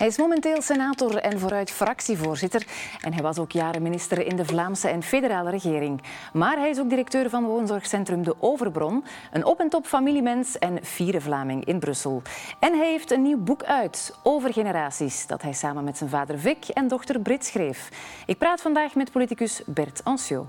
[0.00, 2.66] Hij is momenteel senator en vooruit fractievoorzitter.
[3.00, 6.02] En hij was ook jaren minister in de Vlaamse en federale regering.
[6.32, 9.04] Maar hij is ook directeur van woonzorgcentrum De Overbron.
[9.32, 12.22] Een op- en top familiemens en vierde Vlaming in Brussel.
[12.60, 15.26] En hij heeft een nieuw boek uit over generaties.
[15.26, 17.88] Dat hij samen met zijn vader Vic en dochter Brit schreef.
[18.26, 20.46] Ik praat vandaag met politicus Bert Anciot.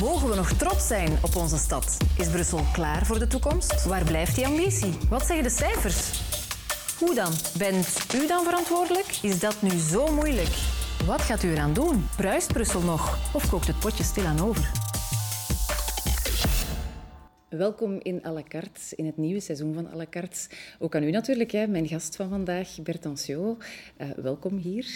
[0.00, 1.96] Mogen we nog trots zijn op onze stad?
[2.18, 3.84] Is Brussel klaar voor de toekomst?
[3.84, 4.98] Waar blijft die ambitie?
[5.08, 6.22] Wat zeggen de cijfers?
[7.04, 7.32] Hoe dan?
[7.58, 9.18] Bent u dan verantwoordelijk?
[9.22, 10.54] Is dat nu zo moeilijk?
[11.06, 12.04] Wat gaat u eraan doen?
[12.16, 13.34] Bruist Brussel nog?
[13.34, 14.70] Of kookt het potje stilaan over?
[17.48, 20.48] Welkom in à la carte, in het nieuwe seizoen van à la carte.
[20.78, 23.64] Ook aan u natuurlijk, hè, mijn gast van vandaag, Bert Anciot.
[24.00, 24.86] Uh, welkom hier.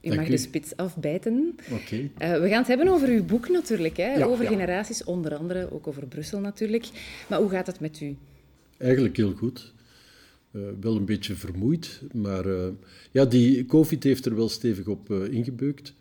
[0.00, 0.30] U Dank mag u.
[0.30, 1.58] de spits afbijten.
[1.72, 1.96] Oké.
[1.96, 4.12] Uh, we gaan het hebben over uw boek natuurlijk, hè?
[4.12, 4.50] Ja, over ja.
[4.50, 6.88] generaties, onder andere ook over Brussel natuurlijk.
[7.26, 8.16] Maar hoe gaat het met u?
[8.78, 9.76] Eigenlijk heel goed.
[10.52, 12.68] Uh, wel een beetje vermoeid, maar uh,
[13.10, 15.94] ja, die COVID heeft er wel stevig op uh, ingebeukt.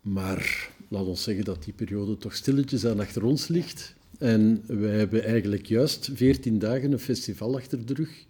[0.00, 3.94] Maar laat ons zeggen dat die periode toch stilletjes aan achter ons ligt.
[4.18, 8.26] En wij hebben eigenlijk juist 14 dagen een festival achter de rug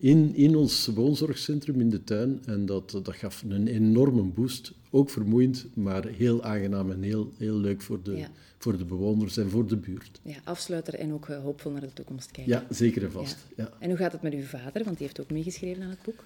[0.00, 2.40] in, in ons woonzorgcentrum in de tuin.
[2.46, 4.72] En dat, dat gaf een enorme boost.
[4.90, 8.28] Ook vermoeiend, maar heel aangenaam en heel, heel leuk voor de, Ja.
[8.58, 10.20] voor de bewoners en voor de buurt.
[10.22, 12.52] Ja, afsluiter en ook uh, hoopvol naar de toekomst kijken.
[12.52, 13.36] Ja, zeker en vast.
[13.56, 13.70] Ja.
[13.78, 14.84] En hoe gaat het met uw vader?
[14.84, 16.24] Want die heeft ook meegeschreven aan het boek.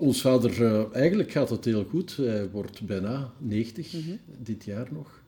[0.00, 2.16] Ons vader, uh, eigenlijk gaat het heel goed.
[2.16, 4.10] Hij wordt bijna 90 Mhm.
[4.42, 5.22] dit jaar nog.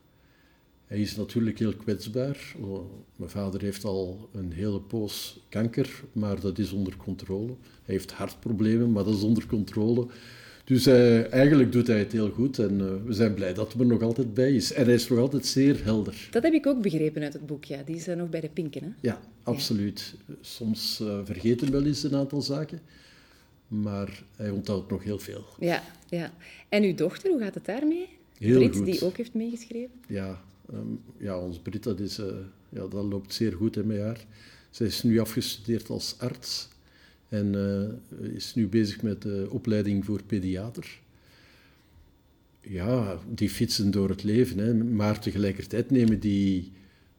[0.91, 2.55] Hij is natuurlijk heel kwetsbaar.
[3.17, 7.55] Mijn vader heeft al een hele poos kanker, maar dat is onder controle.
[7.85, 10.07] Hij heeft hartproblemen, maar dat is onder controle.
[10.65, 13.81] Dus eh, eigenlijk doet hij het heel goed en eh, we zijn blij dat hij
[13.81, 14.73] er nog altijd bij is.
[14.73, 16.29] En hij is nog altijd zeer helder.
[16.31, 17.83] Dat heb ik ook begrepen uit het boek, ja.
[17.83, 18.91] Die is er nog bij de pinken, hè?
[19.01, 20.15] Ja, absoluut.
[20.41, 22.81] Soms uh, vergeet hij wel eens een aantal zaken,
[23.69, 25.45] maar hij onthoudt nog heel veel.
[25.59, 26.33] Ja, ja.
[26.69, 28.09] En uw dochter, hoe gaat het daarmee?
[28.39, 28.87] Heel Brit, goed.
[28.87, 29.95] die ook heeft meegeschreven.
[30.09, 30.41] Ja,
[30.73, 32.27] um, ja ons Brit, dat, is, uh,
[32.69, 34.27] ja, dat loopt zeer goed met haar.
[34.71, 36.69] Zij is nu afgestudeerd als arts
[37.29, 41.01] en uh, is nu bezig met de opleiding voor pediater.
[42.61, 46.73] Ja, die fietsen door het leven, hè, maar tegelijkertijd nemen die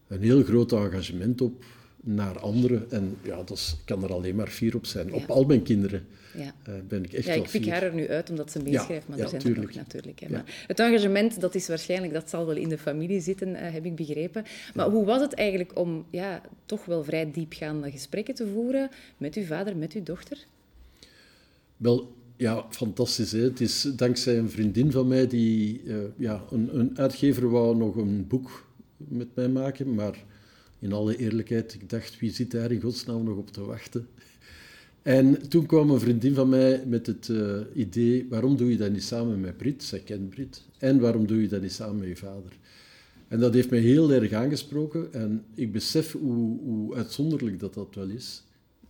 [0.07, 1.63] een heel groot engagement op
[2.03, 2.91] naar anderen.
[2.91, 5.07] En ja, dat kan er alleen maar fier op zijn.
[5.07, 5.13] Ja.
[5.13, 6.05] Op al mijn kinderen
[6.37, 6.53] Ja.
[6.69, 9.17] uh, ben ik echt Ja, ik pik haar er nu uit omdat ze meeschrijft, maar
[9.17, 9.71] ja, er zijn tuurlijk.
[9.71, 10.19] er natuurlijk.
[10.19, 10.29] Hè.
[10.29, 13.85] Maar het engagement, dat is waarschijnlijk, dat zal wel in de familie zitten, uh, heb
[13.85, 14.43] ik begrepen.
[14.73, 19.35] Maar hoe was het eigenlijk om ja, toch wel vrij diepgaande gesprekken te voeren met
[19.35, 20.45] uw vader, met uw dochter?
[21.77, 23.31] Wel, ja, fantastisch.
[23.31, 23.39] Hè?
[23.39, 25.81] Het is dankzij een vriendin van mij die...
[25.83, 28.67] Uh, ja, een, een uitgever wou nog een boek
[28.97, 30.23] met mij maken, maar
[30.81, 34.07] in alle eerlijkheid, ik dacht, wie zit daar in godsnaam nog op te wachten?
[35.01, 38.91] En toen kwam een vriendin van mij met het uh, idee, waarom doe je dat
[38.91, 39.83] niet samen met Brit?
[39.83, 40.63] Zij kent Brit.
[40.77, 42.57] En waarom doe je dat niet samen met je vader?
[43.27, 47.95] En dat heeft mij heel erg aangesproken en ik besef hoe, hoe uitzonderlijk dat dat
[47.95, 48.43] wel is.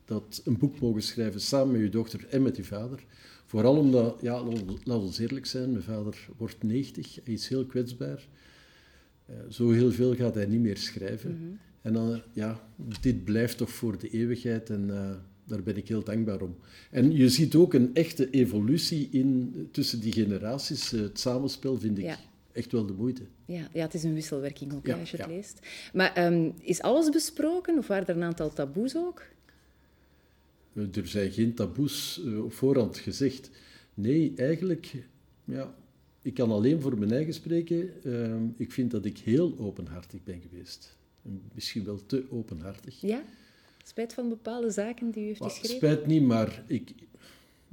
[0.06, 3.04] Dat een boek mogen schrijven samen met je dochter en met je vader.
[3.46, 4.44] Vooral omdat, ja,
[4.84, 8.28] laat ons eerlijk zijn, mijn vader wordt 90, hij is heel kwetsbaar.
[9.30, 11.32] Uh, zo heel veel gaat hij niet meer schrijven.
[11.32, 11.71] Mhm.
[11.82, 12.68] En dan, ja,
[13.02, 15.12] dit blijft toch voor de eeuwigheid en uh,
[15.44, 16.56] daar ben ik heel dankbaar om.
[16.92, 20.90] En je ziet ook een echte evolutie in, tussen die generaties.
[20.92, 22.18] Het samenspel vind ik Ja.
[22.52, 23.22] echt wel de moeite.
[23.46, 25.32] Ja, ja, het is een wisselwerking ook, Ja, als je het ja.
[25.32, 25.60] leest.
[25.94, 29.24] Maar um, is alles besproken of waren er een aantal taboes ook?
[30.74, 33.50] Uh, Er zijn geen taboes uh, op voorhand gezegd.
[33.94, 34.94] Nee, eigenlijk,
[35.46, 35.76] ja,
[36.22, 37.90] ik kan alleen voor mijn eigen spreken.
[38.04, 40.98] Uh, ik vind dat ik heel openhartig ben geweest.
[41.54, 43.02] Misschien wel te openhartig.
[43.02, 43.24] Ja?
[43.84, 45.76] Spijt van bepaalde zaken die u heeft Maar geschreven?
[45.76, 46.94] Spijt niet, maar ik,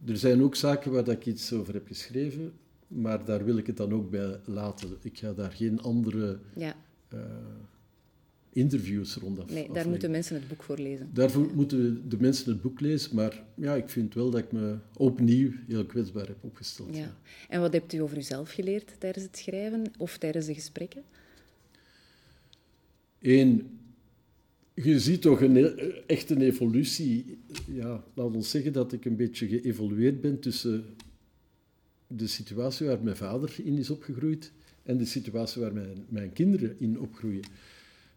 [0.07, 2.53] er zijn ook zaken waar dat ik iets over heb geschreven,
[2.87, 4.97] maar daar wil ik het dan ook bij laten.
[5.03, 6.77] Ik ga daar geen andere Ja,
[7.15, 7.21] uh,
[8.53, 9.91] interviews rond af, nee, daar afleggen.
[9.91, 11.11] moeten mensen het boek voor lezen.
[11.13, 14.77] Daarvoor moeten de mensen het boek lezen, maar ja, ik vind wel dat ik me
[14.97, 16.97] opnieuw heel kwetsbaar heb opgesteld.
[16.97, 17.17] Ja.
[17.49, 21.03] En wat hebt u over uzelf geleerd tijdens het schrijven of tijdens de gesprekken?
[23.21, 23.79] Eén,
[24.75, 27.39] je ziet toch een, e- echt een evolutie.
[27.73, 30.85] Ja, laat ons zeggen dat ik een beetje geëvolueerd ben tussen
[32.07, 36.77] de situatie waar mijn vader in is opgegroeid en de situatie waar mijn, mijn kinderen
[36.79, 37.43] in opgroeien.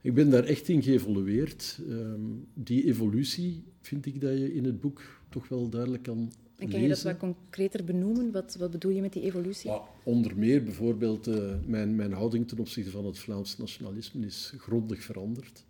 [0.02, 1.80] Ik ben daar echt in geëvolueerd.
[1.90, 6.32] Um, die evolutie vind ik dat je in het boek toch wel duidelijk kan
[6.62, 8.32] En kan je dat wat concreter benoemen?
[8.32, 9.70] Wat, wat bedoel je met die evolutie?
[9.70, 14.54] Ja, onder meer bijvoorbeeld uh, mijn, mijn houding ten opzichte van het Vlaams nationalisme is
[14.58, 15.66] grondig veranderd.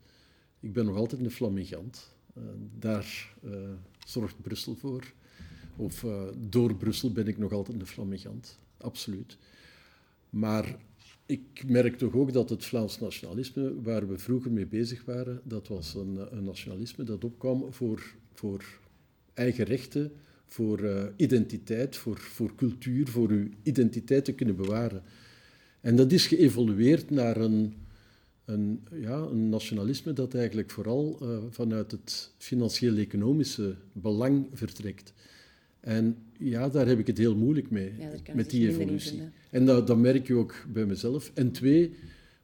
[0.60, 2.16] Ik ben nog altijd een flamingant.
[2.38, 2.44] Uh,
[2.80, 3.52] daar uh,
[4.06, 5.14] zorgt Brussel voor.
[5.76, 6.06] Of
[6.50, 8.60] door Brussel ben ik nog altijd een flamigant.
[8.78, 9.38] Absoluut.
[10.30, 10.78] Maar
[11.26, 15.68] ik merk toch ook dat het Vlaams nationalisme, waar we vroeger mee bezig waren, dat
[15.68, 18.80] was een, een nationalisme dat opkwam voor, voor
[19.34, 20.12] eigen rechten,
[20.52, 25.04] voor uh, identiteit, voor, voor cultuur, voor uw identiteit te kunnen bewaren.
[25.82, 27.74] En dat is geëvolueerd naar een,
[28.46, 35.14] een, ja, een nationalisme dat eigenlijk vooral uh, vanuit het financieel-economische belang vertrekt.
[35.80, 39.22] En ja, daar heb ik het heel moeilijk mee, ja, met die evolutie.
[39.50, 41.32] En dat, dat, merk je ook bij mezelf.
[41.34, 41.96] En twee,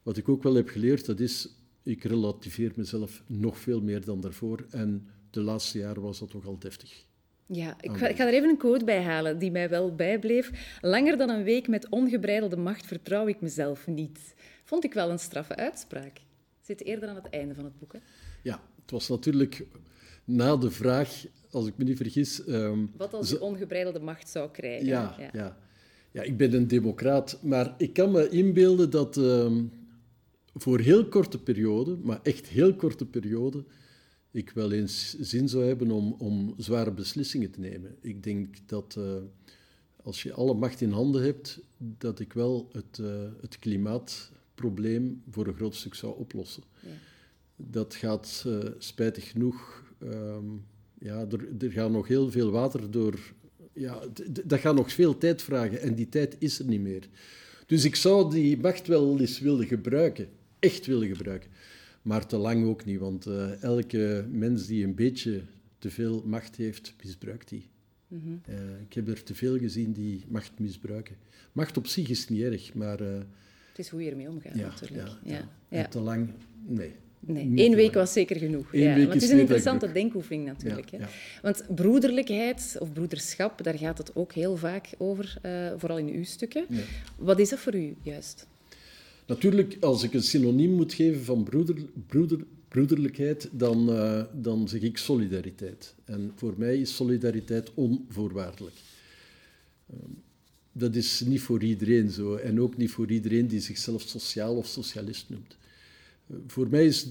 [0.04, 1.50] wat ik ook wel heb geleerd, dat is,
[1.84, 4.66] ik relativeer mezelf nog veel meer dan daarvoor.
[4.70, 7.06] En de laatste jaren was dat toch al deftig.
[7.48, 10.78] Ja, ik ga, ik ga, er even een quote bij halen die mij wel bijbleef.
[10.82, 14.36] Langer dan een week met ongebreidelde macht vertrouw ik mezelf niet.
[14.64, 16.22] Vond ik wel een straffe uitspraak.
[16.62, 17.94] Zit eerder aan het einde van het boek.
[17.94, 18.00] Hè?
[18.44, 19.66] Ja, het was natuurlijk
[20.24, 22.46] na de vraag, als ik me niet vergis...
[22.46, 24.86] Ehm, Wat als je ongebreidelde macht zou krijgen?
[24.86, 25.58] Ja, ja, ja.
[26.12, 26.22] ja.
[26.22, 29.52] ik ben een democraat, maar ik kan me inbeelden dat uh,
[30.54, 33.64] voor heel korte periode, maar echt heel korte periode,
[34.32, 37.96] ik wel eens zin zou hebben om, om zware beslissingen te nemen.
[38.02, 39.14] Ik denk dat uh,
[39.96, 43.08] als je alle macht in handen hebt, dat ik wel het, uh,
[43.42, 46.64] het klimaatprobleem voor een groot stuk zou oplossen.
[46.80, 46.90] Ja.
[47.56, 50.66] Dat gaat uh, spijtig genoeg Um,
[51.00, 53.20] ja, er, er gaat nog heel veel water door.
[53.74, 54.00] Ja,
[54.44, 57.08] dat gaat nog veel tijd vragen en die tijd is er niet meer.
[57.66, 60.30] Dus ik zou die macht wel eens willen gebruiken,
[60.60, 61.50] echt willen gebruiken.
[62.08, 65.42] Maar te lang ook niet, want uh, elke mens die een beetje
[65.80, 67.70] te veel macht heeft, misbruikt die.
[68.08, 68.42] Mm -hmm.
[68.50, 71.16] uh, ik heb er te veel gezien die macht misbruiken.
[71.52, 73.02] Macht op zich is niet erg, maar...
[73.02, 73.08] Uh,
[73.70, 75.08] het is hoe je ermee omgaat, natuurlijk.
[75.24, 75.50] Ja, ja.
[75.70, 75.88] ja.
[75.88, 76.30] te lang,
[76.66, 76.92] nee.
[77.20, 78.72] Nee, één week was zeker genoeg.
[78.72, 80.90] Ja, maar het is een interessante denkoefening natuurlijk.
[80.90, 81.10] Ja,
[81.42, 86.24] Want broederlijkheid of broederschap, daar gaat het ook heel vaak over, uh, vooral in uw
[86.24, 86.66] stukken.
[87.18, 88.48] Wat is dat voor u juist?
[89.28, 91.76] Natuurlijk, als ik een synoniem moet geven van broeder,
[92.08, 95.96] broeder, broederlijkheid, dan, uh, dan zeg ik solidariteit.
[96.06, 98.76] En voor mij is solidariteit onvoorwaardelijk.
[99.94, 100.00] Uh,
[100.72, 102.36] dat is niet voor iedereen zo.
[102.36, 105.58] En ook niet voor iedereen die zichzelf sociaal of socialist noemt.
[106.48, 107.08] Voor mij is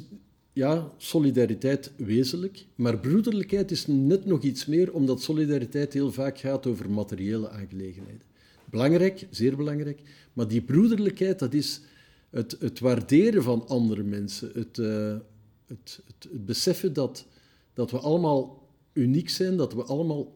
[0.53, 6.67] ja, solidariteit wezenlijk, maar broederlijkheid is net nog iets meer, omdat solidariteit heel vaak gaat
[6.67, 8.23] over materiële aangelegenheden.
[8.71, 10.01] Belangrijk, zeer belangrijk,
[10.33, 11.81] maar die broederlijkheid, dat is
[12.37, 15.17] het, het waarderen van andere mensen, het, uh,
[15.67, 17.27] het, het, het, beseffen dat,
[17.75, 20.35] dat we allemaal uniek zijn, dat we allemaal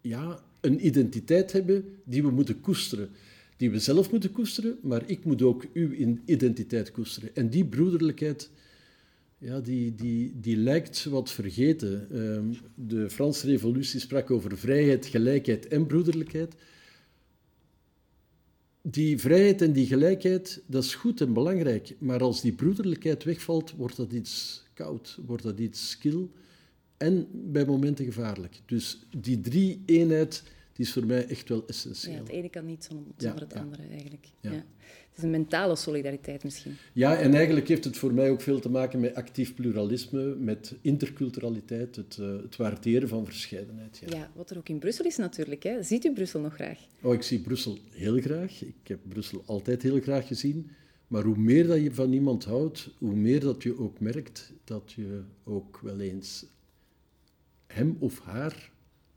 [0.00, 3.08] ja, een identiteit hebben die we moeten koesteren
[3.56, 7.34] die we zelf moeten koesteren, maar ik moet ook uw identiteit koesteren.
[7.34, 8.50] En die broederlijkheid,
[9.38, 12.08] ja, die, die, die lijkt wat vergeten.
[12.10, 16.54] Ehm, de Franse revolutie sprak over vrijheid, gelijkheid en broederlijkheid.
[18.88, 23.72] Die vrijheid en die gelijkheid, dat is goed en belangrijk, maar als die broederlijkheid wegvalt,
[23.76, 26.30] wordt dat iets koud, wordt dat iets kil
[26.96, 28.60] en bij momenten gevaarlijk.
[28.66, 30.42] Dus die drie eenheid
[30.76, 32.14] die is voor mij echt wel essentieel.
[32.14, 34.26] Ja, het ene kan niet zonder, het andere eigenlijk.
[34.40, 34.50] Ja.
[34.50, 36.76] Het is een mentale solidariteit misschien.
[36.92, 40.74] Ja, en eigenlijk heeft het voor mij ook veel te maken met actief pluralisme, met
[40.80, 44.02] interculturaliteit, het, uh, het waarderen van verscheidenheid.
[44.06, 44.30] Ja.
[44.34, 45.62] wat er ook in Brussel is natuurlijk.
[45.62, 45.82] Hè.
[45.82, 46.78] Ziet u Brussel nog graag?
[47.02, 48.62] Oh, ik zie Brussel heel graag.
[48.62, 50.70] Ik heb Brussel altijd heel graag gezien.
[51.06, 54.92] Maar hoe meer dat je van iemand houdt, hoe meer dat je ook merkt dat
[54.92, 56.46] je ook wel eens
[57.66, 58.70] hem of haar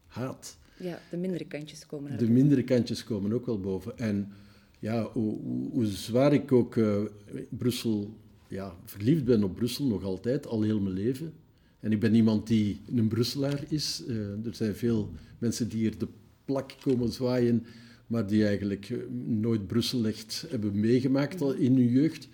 [0.06, 0.58] haat.
[0.80, 3.98] Ja, de mindere kantjes komen De mindere kantjes komen ook wel boven.
[3.98, 4.32] En
[4.80, 5.38] ja, hoe,
[5.72, 7.02] hoe zwaar ik ook uh,
[7.50, 8.18] Brussel,
[8.48, 11.34] ja, verliefd ben op Brussel, nog altijd, al heel mijn leven.
[11.80, 14.04] En ik ben iemand die een Brusselaar is.
[14.08, 16.08] Uh, er zijn veel mensen die hier de
[16.46, 17.66] plak komen zwaaien,
[18.08, 22.28] maar die eigenlijk eh, nooit Brussel echt hebben meegemaakt al in hun jeugd.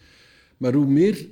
[0.57, 1.27] Maar hoe meer...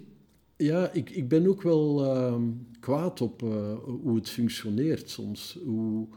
[0.58, 2.42] Ja, ik, ik ben ook wel uh,
[2.80, 3.42] kwaad op
[3.86, 5.60] hoe het functioneert soms.
[5.66, 6.08] Hoe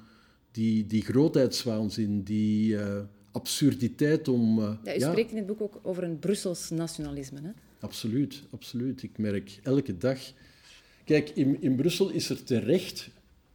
[0.56, 3.00] die, die grootheidswaanzin, die uh,
[3.32, 4.58] absurditeit om...
[4.58, 7.50] Uh, ja, u spreekt in het boek ook over een Brussels nationalisme, hè?
[7.80, 9.02] Absoluut, absoluut.
[9.02, 10.18] Ik merk elke dag...
[11.04, 13.10] Kijk, in, in Brussel is er terecht,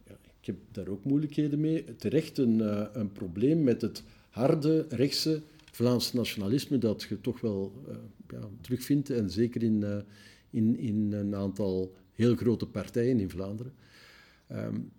[0.06, 4.86] ja, ik heb daar ook moeilijkheden mee, terecht een, uh, een probleem met het harde,
[4.88, 5.42] rechtse
[5.72, 7.72] Vlaams nationalisme dat je toch wel
[8.30, 10.04] ja, terugvindt, en zeker in,
[10.50, 13.72] in, in een aantal heel grote partijen in Vlaanderen.
[14.52, 14.90] Um,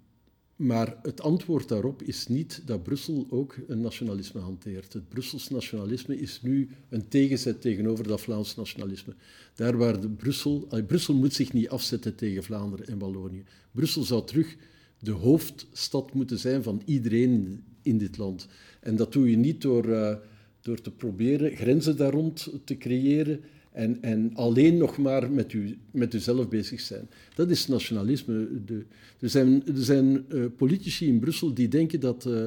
[0.64, 4.94] maar het antwoord daarop is niet dat Brussel ook een nationalisme hanteert.
[4.94, 9.14] Het Brussels nationalisme is nu een tegenzet tegenover dat Vlaams nationalisme.
[9.56, 13.44] Daar waar Brussel, Brussel moet zich niet afzetten tegen Vlaanderen en Wallonië.
[13.72, 14.56] Brussel zou terug
[15.00, 18.48] de hoofdstad moeten zijn van iedereen in dit land.
[18.80, 20.16] En dat doe je niet door, uh,
[20.62, 25.78] door te proberen grenzen daar rond te creëren en, en alleen nog maar met, u,
[25.92, 27.10] met uzelf bezig zijn.
[27.36, 28.64] Dat is nationalisme.
[28.66, 28.86] De,
[29.20, 32.46] er zijn, er zijn uh, politici in Brussel die denken dat, uh,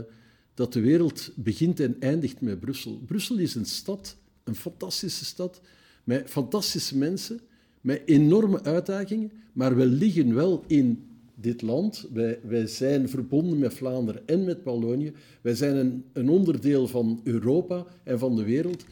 [0.54, 3.02] dat de wereld begint en eindigt met Brussel.
[3.06, 5.60] Brussel is een stad, een fantastische stad,
[6.04, 7.40] met fantastische mensen,
[7.80, 11.04] met enorme uitdagingen, maar we liggen wel in
[11.34, 12.08] dit land.
[12.12, 15.12] Wij, wij zijn verbonden met Vlaanderen en met Wallonië.
[15.40, 18.84] Wij zijn een, een onderdeel van Europa en van de wereld.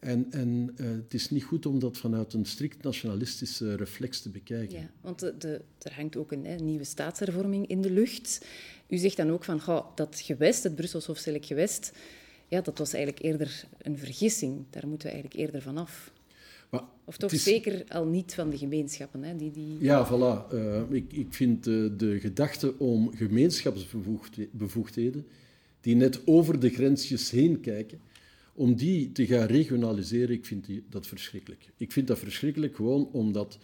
[0.00, 4.28] En, en uh, het is niet goed om dat vanuit een strikt nationalistische reflex te
[4.28, 4.78] bekijken.
[4.78, 8.46] Ja, want de, de, er hangt ook een hè, nieuwe staatshervorming in de lucht.
[8.88, 11.92] U zegt dan ook van goh, dat gewest, het Brussels hoofdstedelijk gewest,
[12.48, 14.64] ja, dat was eigenlijk eerder een vergissing.
[14.70, 16.12] Daar moeten we eigenlijk eerder vanaf.
[16.70, 17.42] Maar of toch is...
[17.42, 19.22] zeker al niet van de gemeenschappen.
[19.22, 19.76] Hè, die, die...
[19.80, 20.54] Ja, voilà.
[20.54, 25.26] Uh, ik, ik vind uh, de gedachte om gemeenschapsbevoegdheden,
[25.80, 28.00] die net over de grensjes heen kijken,
[28.56, 31.72] om die te gaan regionaliseren, ik vind dat verschrikkelijk.
[31.76, 33.58] Ik vind dat verschrikkelijk gewoon omdat,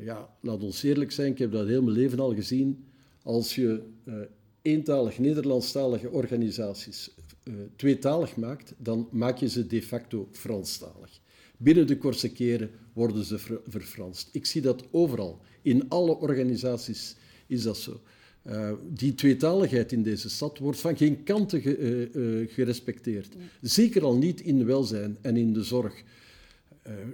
[0.00, 2.84] ja, laat ons eerlijk zijn, ik heb dat heel mijn leven al gezien,
[3.22, 4.14] als je uh,
[4.62, 7.10] eentalig Nederlandstalige organisaties
[7.44, 11.20] uh, tweetalig maakt, dan maak je ze de facto Franstalig.
[11.56, 14.28] Binnen de kortste keren worden ze ver verfranst.
[14.32, 15.40] Ik zie dat overal.
[15.62, 17.16] In alle organisaties
[17.46, 18.00] is dat zo.
[18.48, 23.36] Uh, die tweetaligheid in deze stad wordt van geen kanten ge, uh, uh, gerespecteerd.
[23.60, 26.02] Zeker al niet in welzijn en in de zorg.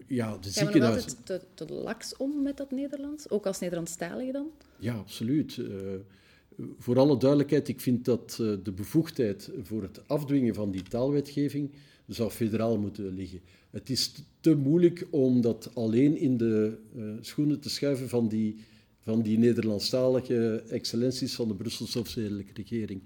[0.07, 3.31] ja, de Zijn we altijd te, te laks om met dat Nederlands?
[3.31, 4.47] Ook als Nederlandstalige dan?
[4.79, 5.61] Ja, absoluut.
[6.79, 11.71] voor alle duidelijkheid, ik vind dat de bevoegdheid voor het afdwingen van die taalwetgeving
[12.07, 13.41] zou federaal moeten liggen.
[13.71, 16.79] Het is te moeilijk om dat alleen in de
[17.21, 18.57] schoenen te schuiven van die
[19.05, 23.03] van die Nederlandstalige excellenties van de Brusselse hoofdstedelijke regering.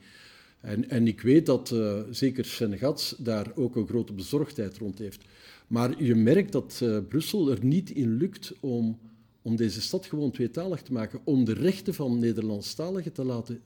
[0.60, 5.24] En, en ik weet dat uh, zeker Senegats daar ook een grote bezorgdheid rond heeft.
[5.66, 8.98] Maar je merkt dat uh, Brussel er niet in lukt om,
[9.42, 13.60] om deze stad gewoon tweetalig te maken, om de rechten van Nederlandstaligen te laten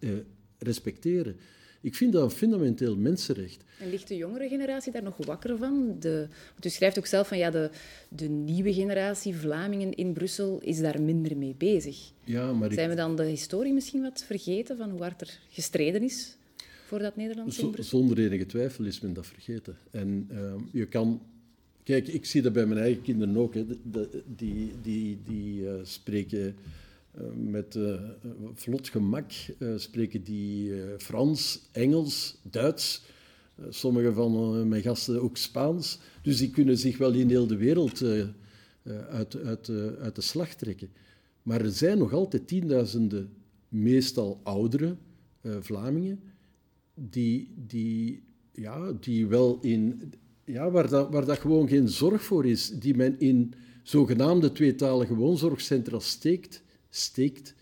[0.00, 0.10] uh,
[0.58, 1.36] respecteren.
[1.80, 3.64] Ik vind dat een fundamenteel mensenrecht.
[3.80, 5.96] En ligt de jongere generatie daar nog wakker van?
[5.98, 7.70] De, want u schrijft ook zelf van ja, de,
[8.08, 12.12] de nieuwe generatie Vlamingen in Brussel is daar minder mee bezig.
[12.24, 16.02] Ja, maar Zijn we dan de historie misschien wat vergeten van hoe hard er gestreden
[16.02, 16.36] is
[16.86, 17.98] voor dat Nederlands in Brussel?
[17.98, 19.76] Zonder enige twijfel is men dat vergeten.
[19.90, 21.22] En uh, je kan...
[21.82, 23.54] Kijk, ik zie dat bij mijn eigen kinderen ook.
[23.54, 23.66] Hè.
[24.36, 26.52] die die, die uh, spreken eh,
[27.34, 28.00] met uh,
[28.54, 33.02] vlot gemak uh, spreken die Frans, Engels, Duits.
[33.68, 35.98] sommige van mijn gasten ook Spaans.
[36.22, 38.02] Dus die kunnen zich wel in heel de wereld
[39.08, 40.90] uit, uit, uit de slag trekken.
[41.42, 43.30] Maar er zijn nog altijd tienduizenden,
[43.68, 44.96] meestal oudere
[45.60, 46.20] Vlamingen,
[46.94, 48.22] die, die,
[48.52, 50.12] ja, die wel in.
[50.44, 55.14] Ja, waar, dat, waar dat gewoon geen zorg voor is, die men in zogenaamde tweetalige
[55.14, 57.54] woonzorgcentra steekt steekt,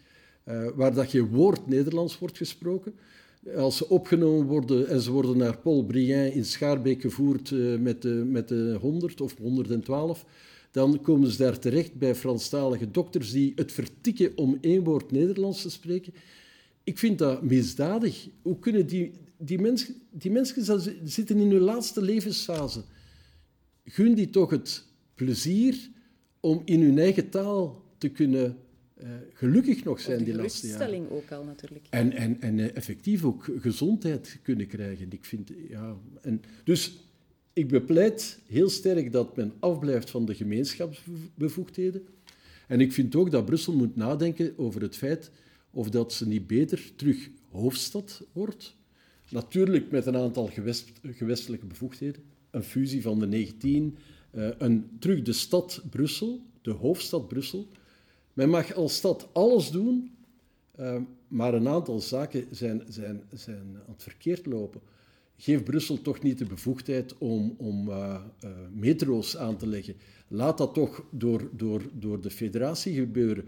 [0.49, 2.95] uh, waar dat geen woord Nederlands wordt gesproken.
[3.56, 8.02] Als ze opgenomen worden en ze worden naar Paul Brien in Schaarbeek gevoerd uh, met,
[8.02, 10.25] de, met de 100 of 112,
[10.71, 15.62] dan komen ze daar terecht bij Franstalige dokters die het vertikken om één woord Nederlands
[15.62, 16.12] te spreken.
[16.85, 18.28] Ik vind dat misdadig.
[18.42, 22.83] Hoe kunnen die, die, mensen, die mensen zitten in hun laatste levensfase.
[23.85, 25.90] Gun die toch het plezier
[26.40, 28.56] om in hun eigen taal te kunnen
[29.03, 31.11] uh, gelukkig nog zijn die laatste jaren.
[31.11, 31.87] ook al natuurlijk.
[31.91, 35.07] En, en, en uh, effectief ook gezondheid kunnen krijgen.
[35.11, 37.07] Ik vind, ja, en, dus
[37.53, 42.07] ik bepleit heel sterk dat men afblijft van de gemeenschapsbevoegdheden.
[42.69, 45.31] En ik vind ook dat Brussel moet nadenken over het feit
[45.71, 48.76] of dat ze niet beter terug hoofdstad wordt.
[49.31, 52.23] Natuurlijk met een aantal gewest, gewestelijke bevoegdheden.
[52.50, 53.97] Een fusie van de 19,
[54.33, 57.69] uh, een, terug de stad Brussel, de hoofdstad Brussel
[58.37, 60.11] men mag als stad alles doen,
[60.81, 60.97] uh,
[61.28, 64.81] maar een aantal zaken zijn, zijn, zijn aan het verkeerd lopen.
[65.37, 69.95] Geef Brussel toch niet de bevoegdheid om, om uh, uh, metro's aan te leggen.
[70.28, 73.45] Laat dat toch door, door, door de federatie gebeuren.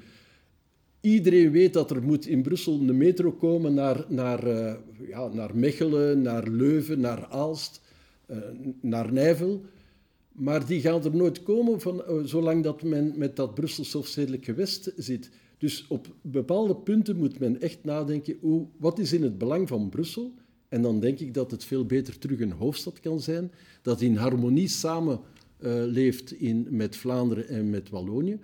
[1.01, 4.47] Iedereen weet dat er moet in Brussel een metro komen naar, naar,
[5.09, 7.81] ja, naar Mechelen, naar Leuven, naar Aalst,
[8.81, 9.65] naar Nijvel.
[10.39, 14.45] Maar die gaan er nooit komen van, uh, zolang dat men met dat Brusselse hoofdstedelijk
[14.45, 15.31] gewest zit.
[15.59, 19.89] Dus op bepaalde punten moet men echt nadenken, hoe, wat is in het belang van
[19.89, 20.33] Brussel?
[20.69, 23.53] En dan denk ik dat het veel beter terug een hoofdstad kan zijn,
[23.83, 25.21] dat in harmonie samen
[25.61, 28.39] uh, leeft in, met Vlaanderen en met Wallonië.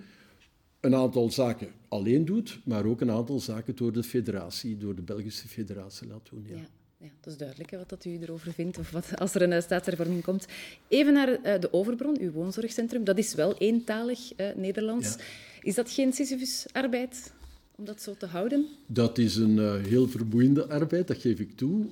[0.81, 5.03] een aantal zaken alleen doet, maar ook een aantal zaken door de federatie, door de
[5.03, 6.45] Belgische federatie laat doen.
[6.49, 6.67] Ja.
[7.05, 9.61] Ja, dat is duidelijk hè, wat u erover vindt, of wat, als er een uh,
[9.61, 10.47] staatshervorming komt.
[10.89, 13.05] Even naar uh, de Overbron, uw woonzorgcentrum.
[13.05, 15.09] Dat is wel eentalig uh, Nederlands.
[15.09, 15.25] Ja.
[15.63, 17.33] Is dat geen Sisyphus-arbeid
[17.75, 18.67] om dat zo te houden?
[18.87, 21.87] Dat is een heel vermoeiende arbeid, dat geef ik toe.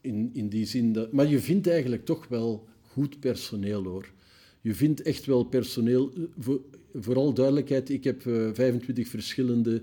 [0.00, 4.12] in, in die zin dat, maar je vindt eigenlijk toch wel goed personeel hoor.
[4.60, 6.12] Je vindt echt wel personeel.
[6.38, 6.60] Voor,
[6.94, 9.82] vooral duidelijkheid, ik heb 25 verschillende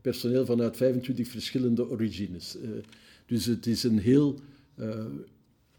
[0.00, 2.56] personeel vanuit 25 verschillende origines.
[2.56, 2.70] Uh,
[3.26, 4.40] dus het is een heel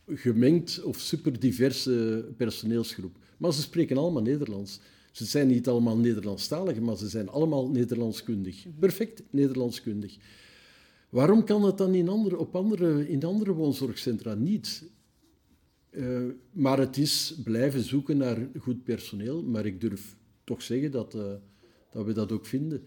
[0.08, 3.18] gemengd of superdiverse personeelsgroep.
[3.38, 4.80] Maar ze spreken allemaal Nederlands.
[5.12, 8.66] Ze zijn niet allemaal Nederlandstalig, maar ze zijn allemaal Nederlandskundig.
[8.66, 8.80] Mhm.
[8.80, 10.18] Perfect Nederlandskundig.
[11.10, 14.84] Waarom kan dat dan in andere, op andere, in andere woonzorgcentra niet?
[15.92, 19.44] Uh, maar het is blijven zoeken naar goed personeel.
[19.44, 21.34] Maar ik durf toch zeggen dat, uh,
[21.92, 22.84] dat we dat ook vinden.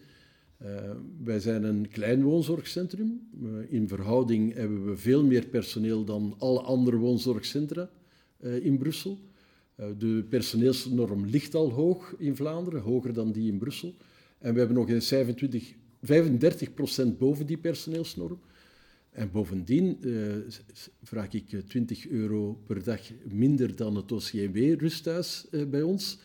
[0.65, 0.91] Uh,
[1.23, 3.27] wij zijn een klein woonzorgcentrum.
[3.43, 7.89] Uh, in verhouding hebben we veel meer personeel dan alle andere woonzorgcentra
[8.39, 9.19] uh, in Brussel.
[9.97, 13.95] de personeelsnorm ligt al hoog in Vlaanderen, hoger dan die in Brussel.
[14.39, 18.39] En we hebben nog eens 25, 35 procent boven die personeelsnorm.
[19.11, 19.97] En bovendien
[21.03, 26.19] vraag ik 20 euro per dag minder dan het OCMW-rusthuis bij ons.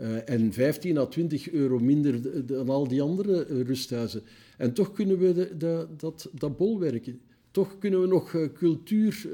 [0.00, 4.22] Uh, en 15 à 20 euro minder dan al die andere uh, rusthuizen.
[4.58, 7.20] En toch kunnen we de, de, dat, dat bolwerken.
[7.50, 9.28] Toch kunnen we nog uh, cultuur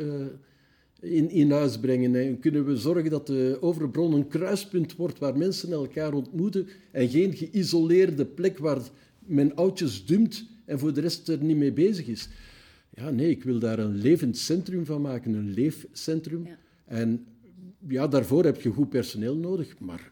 [1.01, 2.15] in, in huis brengen.
[2.15, 6.67] En kunnen we zorgen dat de Overbron een kruispunt wordt waar mensen elkaar ontmoeten.
[6.91, 8.81] En geen geïsoleerde plek waar
[9.19, 12.29] men oudjes dumpt en voor de rest er niet mee bezig is.
[12.95, 16.47] Ja, nee, ik wil daar een levend centrum van maken, een leefcentrum.
[16.47, 16.59] Ja.
[16.85, 17.27] En
[17.89, 20.12] ja, daarvoor heb je goed personeel nodig, maar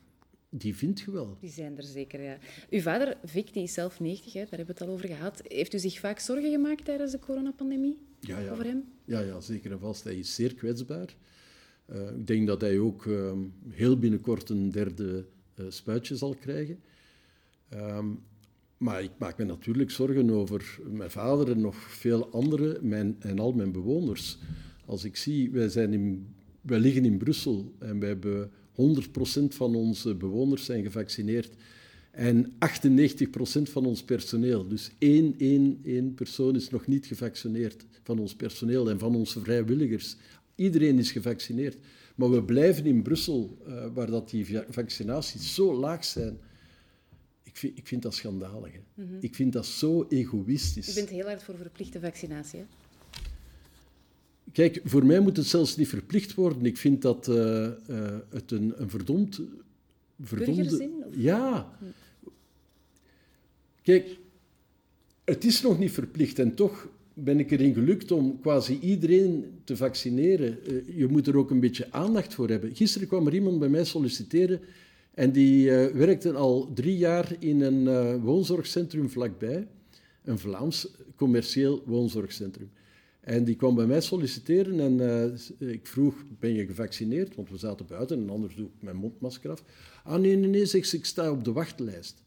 [0.51, 1.37] die vindt je wel.
[1.41, 2.39] Die zijn er zeker, ja.
[2.71, 5.43] Uw vader, Vic, die is zelf 90, hè, daar hebben we het al over gehad.
[5.45, 8.51] Heeft u zich vaak zorgen gemaakt tijdens de coronapandemie ja, ja.
[8.51, 8.85] over hem?
[9.05, 10.05] Ja, ja, zeker en vast.
[10.05, 11.17] Hij is zeer kwetsbaar.
[11.93, 13.33] Uh, ik denk dat hij ook uh,
[13.69, 16.81] heel binnenkort een derde uh, spuitje zal krijgen.
[17.75, 18.23] Um,
[18.77, 23.39] maar ik maak me natuurlijk zorgen over mijn vader en nog veel anderen mijn, en
[23.39, 24.39] al mijn bewoners.
[24.85, 28.75] Als ik zie, wij, zijn in, wij liggen in Brussel en we hebben 100%
[29.49, 31.51] van onze bewoners zijn gevaccineerd.
[32.11, 32.53] En 98%
[33.63, 38.91] van ons personeel, dus één, één, één persoon is nog niet gevaccineerd van ons personeel
[38.91, 40.17] en van onze vrijwilligers.
[40.55, 41.77] Iedereen is gevaccineerd.
[42.15, 46.39] Maar we blijven in Brussel, uh, waar dat die vaccinaties zo laag zijn.
[47.43, 48.73] Ik vind, ik vind dat schandalig.
[48.73, 49.17] Mm -hmm.
[49.21, 50.91] Ik vind dat zo egoïstisch.
[50.91, 52.65] U bent heel hard voor verplichte vaccinatie, hè?
[54.53, 56.67] Kijk, voor mij moet het zelfs niet verplicht worden.
[56.67, 57.71] Ik vind dat uh, uh,
[58.29, 59.41] het een, een verdomd...
[60.23, 60.91] verdomde...
[61.17, 61.79] Ja.
[63.83, 64.19] Kijk,
[65.25, 69.77] het is nog niet verplicht en toch ben ik erin gelukt om quasi iedereen te
[69.77, 70.59] vaccineren.
[70.73, 72.77] Uh, je moet er ook een beetje aandacht voor hebben.
[72.77, 74.61] Gisteren kwam er iemand bij mij solliciteren
[75.15, 79.67] en die werkte al drie jaar in een woonzorgcentrum vlakbij.
[80.25, 82.71] Een Vlaams commercieel woonzorgcentrum.
[83.21, 85.01] En die kwam bij mij solliciteren en
[85.59, 87.35] uh, ik vroeg, ben je gevaccineerd?
[87.35, 89.65] Want we zaten buiten en anders doe ik mijn mondmasker af.
[90.05, 92.23] Ah nee, nee, nee, zeg, ik sta op de wachtlijst.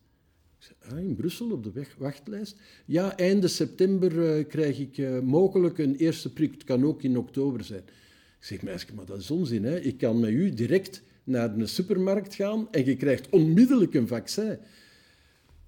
[0.59, 2.57] Ik zei, ah, in Brussel op de wachtlijst?
[2.85, 6.51] Ja, einde september uh, krijg ik uh, mogelijk een eerste prik.
[6.51, 7.83] Het kan ook in oktober zijn.
[8.39, 9.63] Ik zeg, meisje, maar dat is onzin.
[9.63, 9.79] Hè?
[9.79, 14.57] Ik kan met u direct naar een supermarkt gaan en je krijgt onmiddellijk een vaccin.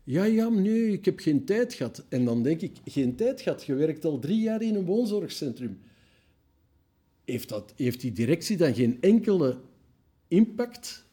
[0.05, 2.05] Ja, ja, nee, ik heb geen tijd gehad.
[2.09, 3.63] En dan denk ik, geen tijd gehad?
[3.63, 5.79] Je werkt al drie jaar in een woonzorgcentrum.
[7.23, 9.59] Heeft, dat, heeft die directie dan geen enkele
[10.27, 11.05] impact?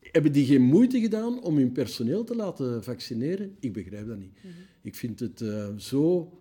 [0.00, 3.56] Hebben die geen moeite gedaan om hun personeel te laten vaccineren?
[3.60, 4.34] Ik begrijp dat niet.
[4.42, 4.52] Mhm.
[4.82, 6.32] Ik vind het uh, zo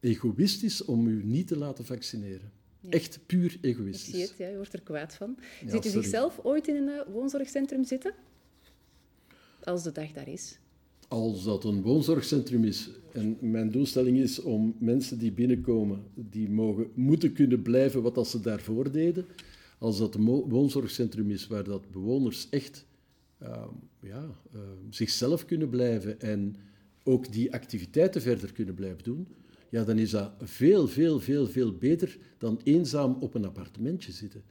[0.00, 2.52] egoïstisch om u niet te laten vaccineren.
[2.88, 4.08] Echt puur egoïstisch.
[4.08, 5.38] Ik zie het, ja, je wordt er kwaad van.
[5.64, 8.14] Ja, Ziet u zichzelf ooit in een uh, woonzorgcentrum zitten?
[9.62, 10.60] Als de dag daar is
[11.12, 16.86] als dat een woonzorgcentrum is en mijn doelstelling is om mensen die binnenkomen, die mogen,
[16.94, 19.26] moeten kunnen blijven wat dat ze daarvoor deden,
[19.78, 22.86] als dat een woonzorgcentrum is waar dat bewoners echt
[23.42, 23.64] uh,
[24.00, 26.56] ja, uh, zichzelf kunnen blijven en
[27.04, 29.26] ook die activiteiten verder kunnen blijven doen,
[29.68, 34.42] ja, dan is dat veel, veel, veel, veel beter dan eenzaam op een appartementje zitten.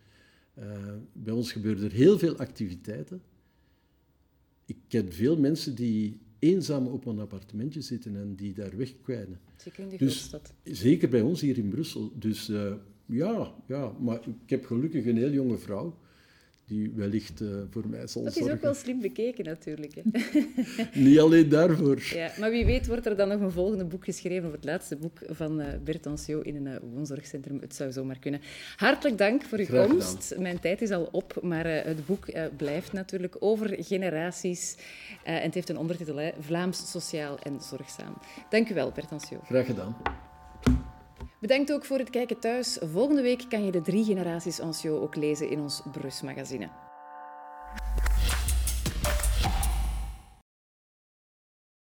[0.60, 0.66] Uh,
[1.14, 3.22] bij ons gebeuren er heel veel activiteiten.
[4.66, 9.40] Ik ken veel mensen die eenzaam op een appartementje zitten en die daar wegkwijnen.
[9.56, 10.54] Zeker in de dus, grootstad.
[10.64, 12.12] Zeker bij ons hier in Brussel.
[12.16, 12.74] Dus uh,
[13.06, 15.98] ja, ja, maar ik heb gelukkig een heel jonge vrouw
[16.72, 18.52] die wellicht uh, voor mij zal dat zorgen.
[18.52, 19.94] Is ook wel slim bekeken natuurlijk.
[19.96, 20.02] Hè?
[21.04, 22.02] Niet alleen daarvoor.
[22.14, 24.96] Ja, maar wie weet wordt er dan nog een volgende boek geschreven, of het laatste
[24.96, 27.58] boek van uh, Bert in een uh, woonzorgcentrum.
[27.62, 28.42] Het zou zomaar kunnen.
[28.76, 30.36] Hartelijk dank voor uw Graag komst.
[30.38, 32.26] Mijn tijd is al op, maar het boek
[32.58, 34.76] blijft natuurlijk over generaties.
[35.24, 38.14] en het heeft een ondertitel, hè, Vlaams, Sociaal en Zorgzaam.
[38.50, 39.46] Dank u wel, Bert Anciot.
[39.46, 39.96] Graag gedaan.
[41.42, 42.78] Bedankt ook voor het kijken thuis.
[42.82, 46.70] Volgende week kan je de drie generaties Anciot ook lezen in ons Brus magazine.